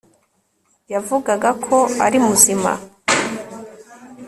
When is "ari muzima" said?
2.05-2.71